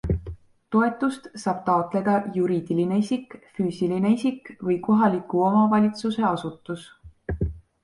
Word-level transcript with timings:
Toetust 0.75 1.27
saab 1.41 1.59
taotleda 1.67 2.15
juriidiline 2.37 2.97
isik, 3.03 3.37
füüsiline 3.61 4.13
isik 4.15 4.51
või 4.71 4.81
kohaliku 4.89 5.45
omavalitsuse 5.53 6.27
asutus. 6.35 6.91